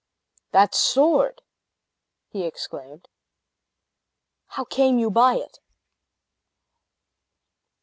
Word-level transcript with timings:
"That 0.49 0.73
sword!" 0.73 1.43
he 2.29 2.43
exclaimed: 2.45 3.07
"how 4.47 4.63
came 4.63 4.97
you 4.97 5.11
by 5.11 5.35
it?" 5.35 5.59